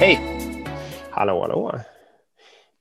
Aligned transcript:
Hej! 0.00 0.20
Hallå, 1.10 1.40
hallå. 1.40 1.80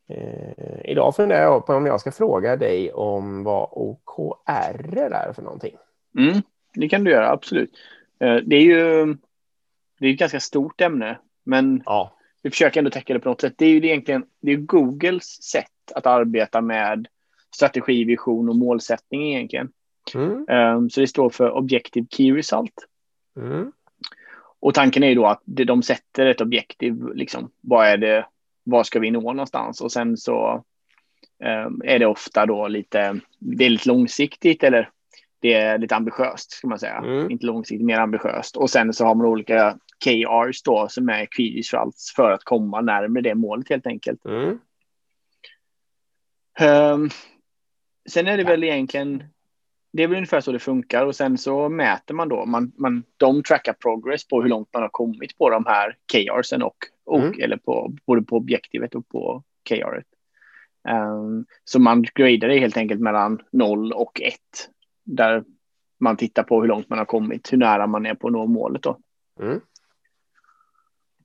Eh, 0.10 0.92
idag 0.92 1.16
funderar 1.16 1.42
jag 1.42 1.66
på 1.66 1.74
om 1.74 1.86
jag 1.86 2.02
ska 2.02 2.12
fråga 2.12 2.56
dig 2.58 2.94
om 2.94 3.44
vad 3.44 3.70
OKR 3.72 4.98
är 4.98 5.34
för 5.34 5.42
någonting. 5.42 5.76
Mm, 6.18 6.42
det 6.74 6.90
kan 6.90 7.04
du 7.04 7.12
göra, 7.12 7.30
absolut. 7.32 7.72
Eh, 8.20 8.36
det 8.36 8.56
är 8.56 8.62
ju 8.62 9.06
det 10.00 10.08
är 10.08 10.12
ett 10.14 10.20
ganska 10.20 10.40
stort 10.40 10.82
ämne, 10.82 11.20
men 11.44 11.84
Ja, 11.86 12.16
vi 12.42 12.50
försöker 12.50 12.80
ändå 12.80 12.90
täcka 12.92 13.14
det 13.14 13.20
på 13.20 13.30
något 13.30 13.42
sätt. 13.42 13.54
Det 13.58 13.66
är 13.66 13.70
ju 13.70 13.78
egentligen 13.78 14.26
det 14.42 14.52
är 14.52 14.56
Googles 14.58 15.44
sätt 15.44 15.72
att 15.96 16.06
arbeta 16.06 16.62
med 16.62 17.08
strategi, 17.56 18.04
vision 18.04 18.50
och 18.50 18.56
målsättning 18.56 19.34
egentligen. 19.34 19.72
mm, 20.16 20.46
Eh, 20.50 20.88
Så 20.88 21.02
det 21.02 21.08
står 21.08 21.30
för 21.30 21.52
Objective 21.52 22.08
Key 22.10 22.32
Result. 22.38 22.74
mm, 23.38 23.72
Och 24.66 24.74
tanken 24.74 25.04
är 25.04 25.08
ju 25.08 25.16
då 25.16 25.26
att 25.26 25.42
de 25.46 25.84
sätter 25.84 26.26
ett 26.26 26.42
objektiv, 26.42 27.14
liksom, 27.14 27.52
vad 27.62 27.88
är 27.88 27.98
det, 27.98 28.28
vad 28.64 28.86
ska 28.86 29.00
vi 29.00 29.12
nå 29.12 29.20
någonstans? 29.34 29.82
Och 29.82 29.92
sen 29.92 30.18
så 30.18 30.64
eh, 31.44 31.68
är 31.84 32.00
det 32.00 32.06
ofta 32.06 32.46
då 32.46 32.68
lite, 32.68 33.20
det 33.40 33.66
är 33.66 33.70
lite 33.70 33.90
långsiktigt 33.90 34.64
eller 34.64 34.90
det 35.40 35.54
är 35.54 35.78
lite 35.78 35.96
ambitiöst 35.96 36.52
ska 36.52 36.68
man 36.68 36.80
säga. 36.80 36.98
Mm. 36.98 37.32
Inte 37.32 37.46
långsiktigt, 37.46 37.86
mer 37.86 38.00
ambitiöst. 38.00 38.58
Och 38.58 38.70
sen 38.70 38.94
så 38.94 39.06
har 39.06 39.16
man 39.16 39.26
olika 39.26 39.78
KRs 40.04 40.64
då 40.64 40.88
som 40.90 41.10
är 41.10 41.28
key 41.38 41.60
results 41.60 42.16
för 42.16 42.32
att 42.32 42.44
komma 42.44 42.82
närmare 42.82 43.22
det 43.22 43.36
målet 43.36 43.70
helt 43.70 43.88
enkelt. 43.88 44.26
mm, 44.26 44.60
Ehm, 46.60 47.10
sen 48.10 48.28
är 48.28 48.38
det 48.38 48.44
väl 48.44 48.64
egentligen, 48.64 49.24
det 49.96 50.04
är 50.04 50.08
väl 50.08 50.18
ungefär 50.18 50.42
så 50.42 50.52
det 50.52 50.60
funkar 50.60 51.06
och 51.06 51.16
sen 51.16 51.38
så 51.38 51.70
mäter 51.70 52.14
man 52.14 52.30
då, 52.30 52.46
man, 52.46 52.72
man, 52.78 53.04
de 53.18 53.44
trackar 53.44 53.74
progress 53.74 54.28
på 54.28 54.42
hur 54.42 54.50
långt 54.50 54.70
man 54.74 54.82
har 54.82 54.90
kommit 54.90 55.38
på 55.38 55.50
de 55.50 55.66
här 55.66 55.96
KRsen 56.12 56.64
och, 56.64 56.76
och 57.06 57.20
Mm. 57.20 57.34
eller 57.42 57.58
på, 57.58 57.94
både 58.08 58.22
på 58.22 58.36
objektivet 58.38 58.96
och 58.96 59.08
på 59.10 59.44
KRet. 59.70 60.06
Ehm, 60.88 61.46
så 61.64 61.80
man 61.80 62.06
gradar 62.16 62.48
det 62.48 62.60
helt 62.60 62.78
enkelt 62.78 63.02
mellan 63.02 63.40
0 63.52 63.94
och 63.94 64.22
1 64.22 64.34
där 65.04 65.44
man 66.00 66.18
tittar 66.18 66.44
på 66.44 66.62
hur 66.62 66.68
långt 66.68 66.90
man 66.90 66.98
har 67.00 67.06
kommit, 67.06 67.54
hur 67.54 67.58
nära 67.58 67.88
man 67.88 68.06
är 68.06 68.14
på 68.14 68.28
att 68.28 68.34
nå 68.34 68.46
målet 68.46 68.84
då. 68.84 68.98
mm. 69.42 69.60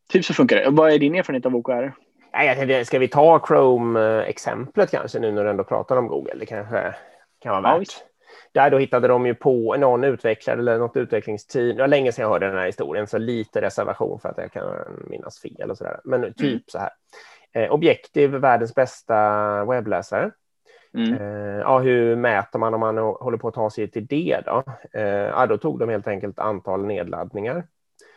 Typ 0.08 0.24
så 0.24 0.34
funkar 0.34 0.56
det. 0.56 0.70
Vad 0.70 0.92
är 0.92 0.98
din 0.98 1.14
erfarenhet 1.14 1.46
av 1.46 1.56
OKR? 1.56 1.92
Nej, 2.32 2.46
jag 2.46 2.56
tänkte, 2.56 2.84
ska 2.84 2.98
vi 2.98 3.08
ta 3.08 3.38
Chrome-exemplet 3.38 4.90
kanske 4.90 5.18
nu 5.18 5.32
när 5.32 5.44
du 5.44 5.50
ändå 5.50 5.64
pratar 5.64 5.96
om 5.96 6.06
Google? 6.08 6.34
Det 6.38 6.46
kanske 6.46 6.94
kan 7.40 7.52
vara 7.52 7.62
Ja, 7.68 7.72
värt. 7.72 7.80
visst. 7.80 8.04
Där 8.52 8.70
då 8.70 8.78
hittade 8.78 9.08
de 9.08 9.26
ju 9.26 9.34
på 9.34 9.76
någon 9.76 10.04
utvecklare 10.04 10.58
eller 10.58 10.78
något 10.78 10.96
utvecklingsteam. 10.96 11.76
Det 11.76 11.82
var 11.82 11.88
länge 11.88 12.12
sedan 12.12 12.22
jag 12.22 12.30
hörde 12.30 12.46
den 12.46 12.58
här 12.58 12.66
historien, 12.66 13.06
så 13.06 13.18
lite 13.18 13.60
reservation 13.60 14.20
för 14.20 14.28
att 14.28 14.38
jag 14.38 14.52
kan 14.52 14.64
minnas 15.10 15.38
fel 15.40 15.70
och 15.70 15.78
så 15.78 15.84
där. 15.84 16.00
Men 16.04 16.22
typ 16.22 16.40
Mm. 16.42 16.60
så 16.66 16.78
här. 16.78 16.90
Eh, 17.52 17.72
Objektiv, 17.72 18.30
världens 18.30 18.74
bästa 18.74 19.64
webbläsare. 19.64 20.30
Mm. 20.94 21.14
Eh, 21.14 21.58
ja, 21.60 21.78
hur 21.78 22.16
mäter 22.16 22.58
man 22.58 22.74
om 22.74 22.80
man 22.80 22.98
håller 22.98 23.38
på 23.38 23.48
att 23.48 23.54
ta 23.54 23.70
sig 23.70 23.90
till 23.90 24.06
det 24.06 24.40
då? 24.46 24.64
Eh, 24.92 25.02
ja, 25.04 25.46
då 25.46 25.58
tog 25.58 25.78
de 25.78 25.88
helt 25.88 26.06
enkelt 26.06 26.38
antal 26.38 26.84
nedladdningar. 26.86 27.66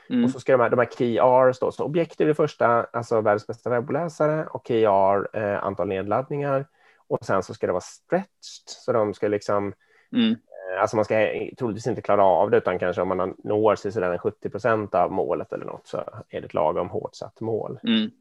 Mm. 0.10 0.24
Och 0.26 0.32
så 0.32 0.40
ska 0.40 0.52
de 0.52 0.62
här, 0.62 0.70
de 0.70 0.80
här 0.80 0.86
KRs 0.86 1.60
då, 1.60 1.72
så 1.72 1.84
objektiv 1.84 2.28
är 2.28 2.30
det 2.30 2.36
första, 2.36 2.84
alltså 2.94 3.22
världens 3.22 3.48
bästa 3.48 3.70
webbläsare 3.70 4.46
och 4.46 4.66
KR 4.66 5.38
eh, 5.38 5.64
antal 5.64 5.88
nedladdningar. 5.88 6.66
Och 7.08 7.26
sen 7.26 7.44
så 7.44 7.54
ska 7.54 7.68
det 7.68 7.74
vara 7.74 7.82
stretched, 7.82 8.28
så 8.66 8.92
de 8.92 9.14
ska 9.14 9.28
liksom, 9.28 9.74
Mm. 10.14 10.32
eh, 10.32 10.82
alltså 10.82 10.96
man 10.96 11.06
ska 11.06 11.16
troligtvis 11.58 11.88
inte 11.88 12.02
klara 12.02 12.24
av 12.24 12.50
det, 12.52 12.58
utan 12.58 12.80
kanske 12.80 13.02
om 13.02 13.08
man 13.08 13.36
når 13.44 13.76
sig 13.76 13.92
sådär 13.92 14.12
en 14.12 14.20
70 14.20 14.50
procent 14.50 14.96
av 14.96 15.12
målet 15.12 15.54
eller 15.54 15.66
något 15.66 15.88
så 15.88 15.98
är 16.30 16.42
det 16.42 16.46
ett 16.46 16.54
lagom 16.54 16.90
hårt 16.90 17.16
satt 17.16 17.42
mål. 17.42 17.80
Mm. 17.84 18.12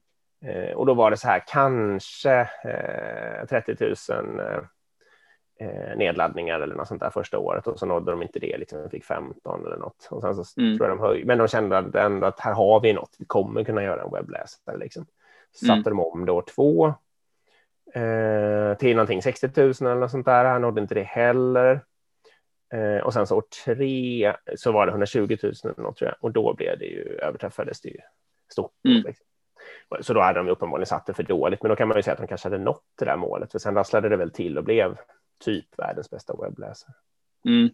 Eh, 0.45 0.73
och 0.77 0.87
då 0.87 0.95
var 0.95 1.11
det 1.11 1.17
så 1.17 1.29
här, 1.29 1.43
kanske 1.47 2.41
eh, 2.65 3.47
30 3.49 3.77
000 4.11 4.41
eh, 4.41 4.59
eh, 5.69 5.97
nedladdningar 5.97 6.61
eller 6.61 6.75
något 6.75 6.89
sånt 6.89 7.01
där 7.01 7.11
första 7.11 7.39
året 7.39 7.67
och 7.67 7.79
så 7.79 7.87
nådde 7.87 8.11
de 8.11 8.23
inte 8.23 8.39
det, 8.39 8.59
liksom, 8.59 8.83
de 8.83 8.91
fick 8.91 9.05
15 9.05 9.67
eller 9.67 9.77
något. 9.77 10.09
Och 10.11 10.23
sen 10.23 10.35
så 10.45 10.61
Mm. 10.61 10.79
tror 10.79 10.89
jag 10.89 10.99
de 10.99 11.03
höj, 11.05 11.25
men 11.25 11.39
de 11.39 11.49
kände 11.49 11.79
att 11.79 11.95
ändå 11.95 12.27
att 12.27 12.41
här 12.41 12.53
har 12.55 12.81
vi 12.81 12.93
något, 12.93 13.17
vi 13.19 13.25
kommer 13.25 13.65
kunna 13.65 13.83
göra 13.83 14.03
en 14.03 14.11
webbläsare. 14.13 14.77
Liksom. 14.77 15.07
Så 15.53 15.67
Mm. 15.67 15.77
satte 15.79 15.91
de 15.91 16.01
om 16.01 16.27
då 16.27 16.43
två 16.43 16.95
eh, 17.95 18.77
till 18.79 18.97
någonting 18.97 19.23
60 19.23 19.51
000 19.57 19.65
eller 19.65 19.95
något 19.95 20.11
sånt 20.11 20.27
där, 20.27 20.45
han 20.45 20.63
nådde 20.63 20.81
inte 20.81 20.95
det 20.95 21.03
heller. 21.03 21.81
Eh, 22.75 23.05
och 23.05 23.13
sen 23.13 23.27
så 23.27 23.37
år 23.37 23.45
tre 23.65 24.35
så 24.57 24.73
var 24.73 24.87
det 24.87 24.93
120 24.93 25.37
000 25.43 25.53
eller 25.65 25.83
något 25.83 25.97
tror 25.97 26.11
jag, 26.11 26.17
och 26.21 26.33
då 26.33 26.55
blev 26.55 26.79
det 26.79 26.85
ju, 26.85 27.19
överträffades 27.23 27.81
det 27.81 27.89
ju 27.89 27.99
stort. 28.53 28.73
Mm. 28.89 29.03
Liksom. 29.03 29.27
Så 30.01 30.15
då 30.15 30.21
hade 30.21 30.39
de 30.39 30.49
uppenbarligen 30.49 30.87
satt 30.87 31.07
det 31.07 31.15
för 31.15 31.23
dåligt, 31.23 31.63
men 31.63 31.69
då 31.69 31.77
kan 31.77 31.89
man 31.89 31.97
ju 31.97 32.03
säga 32.03 32.13
att 32.13 32.21
de 32.21 32.27
kanske 32.27 32.47
hade 32.49 32.65
nått 32.65 32.85
det 32.99 33.05
där 33.05 33.17
målet, 33.17 33.53
för 33.53 33.59
sen 33.59 33.75
rasslade 33.75 34.09
det 34.09 34.17
väl 34.17 34.31
till 34.31 34.59
och 34.59 34.65
blev 34.65 34.97
typ 35.45 35.79
världens 35.79 36.11
bästa 36.11 36.37
webbläsare. 36.37 36.95
Mm. 37.45 37.71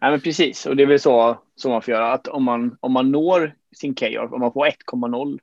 Ja, 0.00 0.10
men 0.10 0.20
precis, 0.20 0.66
och 0.66 0.76
det 0.76 0.82
är 0.82 0.86
väl 0.86 1.00
så, 1.00 1.38
så 1.54 1.68
man 1.68 1.82
får 1.82 1.94
göra. 1.94 2.12
Att 2.12 2.28
om 2.28 2.44
man, 2.44 2.76
om 2.80 2.92
man 2.92 3.10
når 3.10 3.54
sin 3.76 3.94
KR, 3.94 4.34
om 4.34 4.40
man 4.40 4.52
får 4.52 4.66
1,0, 4.66 5.38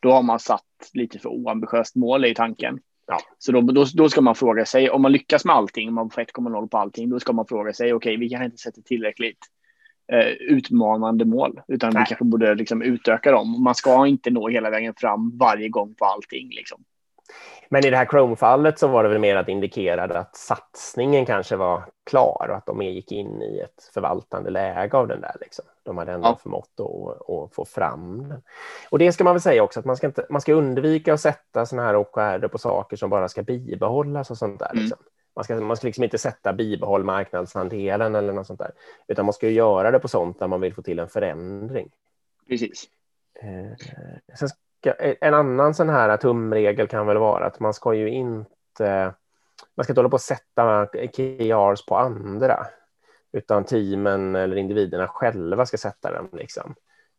då 0.00 0.12
har 0.12 0.22
man 0.22 0.38
satt 0.38 0.90
lite 0.92 1.18
för 1.18 1.28
oambitiöst 1.28 1.96
mål 1.96 2.24
i 2.24 2.34
tanken. 2.34 2.80
Ja. 3.06 3.18
Så 3.38 3.52
då, 3.52 3.60
då, 3.60 3.84
då 3.94 4.08
ska 4.08 4.20
man 4.20 4.34
fråga 4.34 4.66
sig, 4.66 4.90
om 4.90 5.02
man 5.02 5.12
lyckas 5.12 5.44
med 5.44 5.56
allting, 5.56 5.88
om 5.88 5.94
man 5.94 6.10
får 6.10 6.22
1,0 6.22 6.68
på 6.68 6.78
allting, 6.78 7.10
då 7.10 7.20
ska 7.20 7.32
man 7.32 7.46
fråga 7.46 7.72
sig, 7.72 7.92
okej, 7.92 8.16
vi 8.16 8.28
kanske 8.28 8.44
inte 8.44 8.56
sätter 8.56 8.82
tillräckligt 8.82 9.38
eh, 10.12 10.26
utmanande 10.28 11.24
mål, 11.24 11.60
utan 11.68 11.92
Nej. 11.92 12.02
vi 12.02 12.06
kanske 12.06 12.24
borde 12.24 12.54
liksom 12.54 12.82
utöka 12.82 13.32
dem. 13.32 13.62
Man 13.62 13.74
ska 13.74 14.06
inte 14.06 14.30
nå 14.30 14.48
hela 14.48 14.70
vägen 14.70 14.94
fram 14.96 15.38
varje 15.38 15.68
gång 15.68 15.94
på 15.94 16.04
allting. 16.04 16.48
Liksom. 16.48 16.84
Men 17.68 17.86
i 17.86 17.90
det 17.90 17.96
här 17.96 18.06
Chrome-fallet 18.06 18.78
så 18.78 18.86
var 18.88 19.02
det 19.02 19.08
väl 19.08 19.18
mer 19.18 19.36
att 19.36 19.48
indikerade 19.48 20.18
att 20.18 20.36
satsningen 20.36 21.26
kanske 21.26 21.56
var 21.56 21.82
klar 22.04 22.46
och 22.50 22.56
att 22.56 22.66
de 22.66 22.82
gick 22.82 23.12
in 23.12 23.42
i 23.42 23.58
ett 23.58 23.90
förvaltande 23.94 24.50
läge 24.50 24.96
av 24.96 25.08
den 25.08 25.20
där. 25.20 25.36
Liksom. 25.40 25.64
De 25.82 25.98
hade 25.98 26.12
ändå 26.12 26.28
Ja. 26.28 26.38
förmått 26.42 26.80
att, 26.80 27.30
att 27.30 27.54
få 27.54 27.64
fram 27.64 28.28
den. 28.28 28.42
Och 28.90 28.98
det 28.98 29.12
ska 29.12 29.24
man 29.24 29.34
väl 29.34 29.40
säga 29.40 29.62
också, 29.62 29.80
att 29.80 29.86
man 29.86 29.96
ska, 29.96 30.06
inte, 30.06 30.26
man 30.30 30.40
ska 30.40 30.52
undvika 30.52 31.14
att 31.14 31.20
sätta 31.20 31.66
sådana 31.66 31.86
här 31.86 31.96
OKR 31.96 32.48
på 32.48 32.58
saker 32.58 32.96
som 32.96 33.10
bara 33.10 33.28
ska 33.28 33.42
bibehållas 33.42 34.30
och 34.30 34.38
sånt 34.38 34.58
där. 34.58 34.70
Mm. 34.70 34.82
Liksom. 34.82 34.98
Man 35.36 35.44
ska, 35.44 35.54
man 35.60 35.76
ska 35.76 35.86
liksom 35.86 36.04
inte 36.04 36.18
sätta 36.18 36.52
bibehåll 36.52 37.04
marknadsandelen 37.04 38.14
eller 38.14 38.32
något 38.32 38.46
sånt 38.46 38.58
där, 38.58 38.70
utan 39.08 39.24
man 39.24 39.32
ska 39.32 39.48
göra 39.48 39.90
det 39.90 39.98
på 39.98 40.08
sånt 40.08 40.38
där 40.38 40.46
man 40.46 40.60
vill 40.60 40.74
få 40.74 40.82
till 40.82 40.98
en 40.98 41.08
förändring. 41.08 41.90
Precis. 42.48 42.84
Eh, 43.42 43.76
sen 44.38 44.48
en 45.20 45.34
annan 45.34 45.74
sån 45.74 45.88
här 45.88 46.16
tumregel 46.16 46.88
kan 46.88 47.06
väl 47.06 47.18
vara 47.18 47.46
att 47.46 47.60
man 47.60 47.74
ska 47.74 47.94
ju 47.94 48.08
inte, 48.10 49.14
man 49.74 49.84
ska 49.84 49.92
inte 49.92 50.00
hålla 50.00 50.08
på 50.08 50.16
att 50.16 50.22
sätta 50.22 50.86
KRs 50.86 51.86
på 51.86 51.96
andra, 51.96 52.66
utan 53.32 53.64
teamen 53.64 54.36
eller 54.36 54.56
individerna 54.56 55.08
själva 55.08 55.66
ska 55.66 55.76
sätta 55.76 56.12
dem. 56.12 56.28
Liksom. 56.32 56.74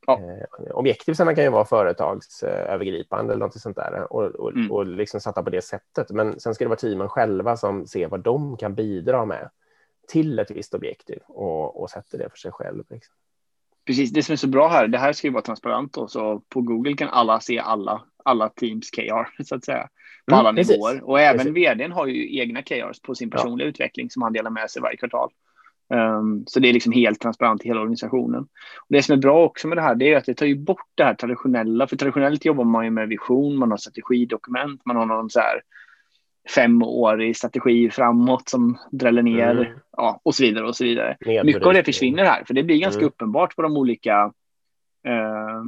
Ja. 0.08 0.20
Eh, 0.20 0.72
objektivsarna 0.72 1.36
kan 1.36 1.44
ju 1.44 1.50
vara 1.50 1.66
företagsövergripande 1.66 3.34
eller 3.34 3.46
något 3.46 3.62
sånt 3.62 3.76
där 3.76 4.14
och, 4.14 4.24
och, 4.24 4.52
Mm. 4.52 4.72
och 4.72 4.86
liksom 4.86 5.20
satta 5.20 5.44
på 5.44 5.50
det 5.50 5.62
sättet. 5.62 6.12
Men 6.12 6.40
sen 6.40 6.56
ska 6.56 6.66
det 6.66 6.70
vara 6.70 6.80
teamen 6.80 7.10
själva 7.10 7.58
som 7.58 7.88
ser 7.88 8.08
vad 8.08 8.20
de 8.20 8.58
kan 8.58 8.76
bidra 8.76 9.26
med 9.26 9.50
till 10.08 10.40
ett 10.40 10.52
visst 10.52 10.74
objektiv 10.74 11.20
och, 11.28 11.82
och 11.82 11.90
sätter 11.90 12.18
det 12.18 12.30
för 12.30 12.38
sig 12.38 12.52
själv. 12.52 12.84
Liksom. 12.90 13.16
Precis, 13.86 14.12
det 14.12 14.24
som 14.24 14.34
är 14.34 14.38
så 14.38 14.48
bra 14.48 14.68
här, 14.68 14.88
det 14.88 14.98
här 14.98 15.14
ska 15.14 15.28
ju 15.28 15.34
vara 15.34 15.44
transparent 15.44 15.94
då, 15.94 16.08
så 16.08 16.42
på 16.50 16.62
Google 16.62 16.94
kan 16.94 17.10
alla 17.10 17.40
se 17.40 17.60
alla, 17.60 18.02
alla 18.26 18.50
teams 18.50 18.90
KR 18.90 19.44
så 19.44 19.56
att 19.56 19.66
säga. 19.66 19.88
På 20.26 20.36
Mm, 20.36 20.40
alla 20.40 20.54
precis. 20.54 20.72
nivåer. 20.76 21.04
Och 21.04 21.20
även 21.22 21.38
Precis. 21.38 21.54
vdn 21.56 21.92
har 21.92 22.08
ju 22.08 22.40
egna 22.40 22.62
KRs 22.62 23.02
på 23.02 23.16
sin 23.16 23.30
Ja. 23.32 23.38
personliga 23.38 23.68
utveckling 23.68 24.10
som 24.10 24.22
han 24.22 24.34
delar 24.34 24.52
med 24.52 24.72
sig 24.72 24.82
varje 24.82 24.98
kvartal. 24.98 25.30
Um, 25.90 26.44
så 26.48 26.60
det 26.60 26.70
är 26.70 26.74
liksom 26.74 26.92
helt 26.94 27.20
transparent 27.20 27.66
i 27.66 27.68
hela 27.68 27.80
organisationen. 27.82 28.42
Och 28.80 28.88
det 28.90 29.04
som 29.04 29.14
är 29.14 29.18
bra 29.22 29.44
också 29.46 29.68
med 29.68 29.78
det 29.78 29.82
här, 29.82 29.96
det 29.96 30.14
är 30.14 30.18
att 30.18 30.26
det 30.26 30.34
tar 30.34 30.46
ju 30.46 30.56
bort 30.56 30.88
det 30.96 31.04
här 31.04 31.14
traditionella. 31.14 31.88
För 31.88 31.96
traditionellt 31.96 32.46
jobbar 32.46 32.64
man 32.64 32.86
ju 32.86 32.92
med 32.92 33.08
vision, 33.08 33.56
man 33.58 33.72
har 33.72 33.78
strategidokument, 33.78 34.82
man 34.86 34.96
har 34.96 35.06
någon 35.06 35.30
så 35.30 35.40
här 35.40 35.62
femårig 36.50 37.38
strategi 37.38 37.90
framåt 37.90 38.50
som 38.50 38.78
dräller 38.92 39.22
ner 39.22 39.52
Mm. 39.52 39.80
ja, 39.98 40.20
och 40.24 40.36
så 40.36 40.44
vidare 40.44 40.68
och 40.68 40.76
så 40.76 40.84
vidare. 40.84 41.18
Mycket 41.44 41.64
av 41.64 41.74
det 41.74 41.84
försvinner 41.84 42.24
här, 42.26 42.44
för 42.44 42.54
det 42.54 42.64
blir 42.64 42.78
ganska 42.80 43.00
Mm. 43.00 43.08
uppenbart 43.08 43.56
på 43.56 43.62
de 43.62 43.78
olika 43.78 44.32
eh, 45.08 45.64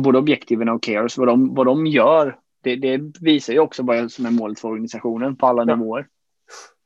både 0.00 0.18
objektiven 0.18 0.68
och 0.68 0.82
cares, 0.82 1.18
vad 1.18 1.28
de, 1.28 1.54
vad 1.54 1.66
de 1.66 1.86
gör. 1.86 2.36
Det, 2.62 2.76
det 2.76 3.00
visar 3.20 3.52
ju 3.52 3.58
också 3.58 3.82
vad 3.82 4.12
som 4.12 4.26
är 4.26 4.30
målet 4.30 4.60
för 4.60 4.68
organisationen 4.68 5.36
på 5.36 5.46
alla 5.46 5.62
Ja. 5.66 5.76
nivåer. 5.76 6.06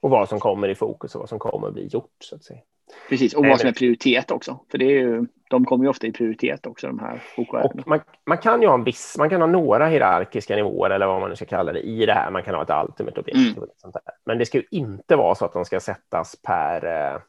och 0.00 0.10
vad 0.10 0.28
som 0.28 0.40
kommer 0.40 0.68
i 0.68 0.74
fokus 0.74 1.14
och 1.14 1.20
vad 1.20 1.28
som 1.28 1.38
kommer 1.38 1.66
att 1.68 1.74
bli 1.74 1.86
gjort. 1.86 2.16
Så 2.18 2.34
att 2.36 2.44
säga. 2.44 2.60
Precis, 3.08 3.34
och 3.34 3.46
vad 3.46 3.60
som 3.60 3.68
är 3.68 3.72
prioritet 3.72 4.30
också. 4.30 4.60
För 4.70 4.78
det 4.78 4.84
är 4.84 4.90
ju, 4.90 5.26
de 5.50 5.64
kommer 5.64 5.84
ju 5.84 5.90
ofta 5.90 6.06
i 6.06 6.12
prioritet 6.12 6.66
också, 6.66 6.86
de 6.86 6.98
här 6.98 7.22
OKR. 7.36 7.88
Man, 7.88 8.00
man 8.26 8.38
kan 8.38 8.62
ju 8.62 8.68
ha 8.68 8.74
en 8.74 8.84
viss, 8.84 9.14
man 9.18 9.30
kan 9.30 9.40
ha 9.40 9.48
några 9.48 9.86
hierarkiska 9.86 10.56
nivåer 10.56 10.90
eller 10.90 11.06
vad 11.06 11.20
man 11.20 11.30
nu 11.30 11.36
ska 11.36 11.44
kalla 11.44 11.72
det 11.72 11.80
i 11.80 12.06
det 12.06 12.12
här. 12.12 12.30
Man 12.30 12.42
kan 12.42 12.54
ha 12.54 12.62
ett 12.62 12.88
ultimate 12.88 13.20
objektiv. 13.20 13.46
Mm. 13.46 13.62
och 13.62 13.68
sånt 13.76 13.94
där. 13.94 14.02
Men 14.24 14.38
det 14.38 14.46
ska 14.46 14.58
ju 14.58 14.64
inte 14.70 15.16
vara 15.16 15.34
så 15.34 15.44
att 15.44 15.52
de 15.52 15.64
ska 15.64 15.80
sättas 15.80 16.36
per 16.42 16.84
eh, 16.86 17.20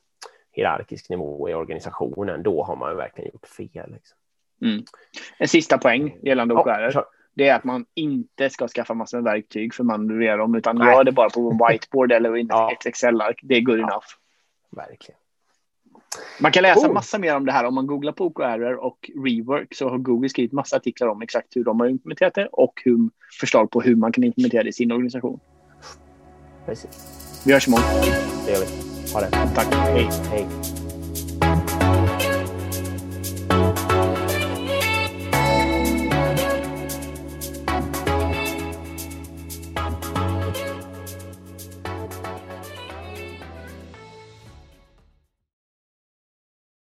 hierarkisk 0.51 1.09
nivå 1.09 1.49
i 1.49 1.53
organisationen. 1.53 2.43
Då 2.43 2.63
har 2.63 2.75
man 2.75 2.91
ju 2.91 2.97
verkligen 2.97 3.31
gjort 3.33 3.47
fel. 3.47 3.91
Liksom. 3.91 4.17
En 5.37 5.47
sista 5.47 5.77
poäng 5.77 6.17
gällande 6.21 6.53
Ja, 6.53 6.61
OKR. 6.61 6.91
kör. 6.91 7.05
det 7.33 7.47
är 7.47 7.55
att 7.55 7.63
man 7.63 7.85
inte 7.93 8.49
ska 8.49 8.67
skaffa 8.67 8.93
massor 8.93 9.17
med 9.17 9.23
verktyg 9.23 9.73
för 9.73 9.83
att 9.83 9.87
manövrera 9.87 10.37
dem, 10.37 10.55
utan 10.55 10.77
Nej. 10.77 10.93
gör 10.93 11.03
det 11.03 11.11
bara 11.11 11.29
på 11.29 11.51
en 11.51 11.59
whiteboard 11.67 12.11
eller 12.11 12.37
i 12.37 12.41
ja. 12.49 12.71
ett 12.71 12.85
Excel-ark. 12.85 13.39
Det 13.43 13.55
är 13.55 13.61
good 13.61 13.79
ja. 13.79 13.83
enough. 13.83 14.07
Verkligen. 14.71 15.19
Man 16.39 16.51
kan 16.51 16.63
läsa 16.63 16.87
oh. 16.87 16.93
massa 16.93 17.17
mer 17.17 17.35
om 17.35 17.45
det 17.45 17.51
här 17.51 17.65
om 17.65 17.75
man 17.75 17.87
googlar 17.87 18.11
på 18.11 18.25
OKR 18.25 18.73
och 18.73 19.11
rework 19.25 19.75
så 19.75 19.89
har 19.89 19.97
Google 19.97 20.29
skrivit 20.29 20.51
massa 20.51 20.75
artiklar 20.75 21.07
om 21.07 21.21
exakt 21.21 21.55
hur 21.55 21.63
de 21.63 21.79
har 21.79 21.87
implementerat 21.87 22.33
det 22.33 22.49
och 22.51 22.81
hur, 22.85 23.09
förslag 23.39 23.71
på 23.71 23.81
hur 23.81 23.95
man 23.95 24.11
kan 24.11 24.23
implementera 24.23 24.63
det 24.63 24.69
i 24.69 24.73
sin 24.73 24.91
organisation. 24.91 25.39
Precis. 26.65 27.43
Vi 27.45 27.53
hörs 27.53 27.67
imorgon. 27.67 27.85
Det 28.45 28.51
gör 28.51 28.59
vi. 28.59 29.13
Ha 29.13 29.21
det. 29.21 29.29
Tack. 29.55 29.73
Hej. 29.73 30.09
Hej. 30.29 30.47